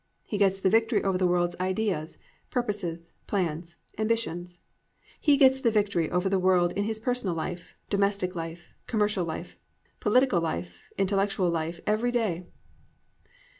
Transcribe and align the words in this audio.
He 0.25 0.39
gets 0.39 0.59
the 0.59 0.69
victory 0.71 1.03
over 1.03 1.19
the 1.19 1.27
world's 1.27 1.55
ideas, 1.59 2.17
purposes, 2.49 3.11
plans, 3.27 3.75
ambitions. 3.99 4.57
He 5.19 5.37
gets 5.37 5.61
the 5.61 5.69
victory 5.69 6.09
over 6.09 6.27
the 6.27 6.39
world 6.39 6.71
in 6.71 6.85
his 6.85 6.99
personal 6.99 7.35
life, 7.35 7.77
domestic 7.87 8.33
life, 8.35 8.73
commercial 8.87 9.25
life, 9.25 9.59
political 9.99 10.41
life, 10.41 10.89
intellectual 10.97 11.51
life 11.51 11.81
every 11.85 12.09
day. 12.09 12.47